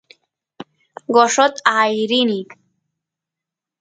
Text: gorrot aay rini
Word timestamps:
gorrot 1.15 1.55
aay 1.75 1.95
rini 2.09 2.39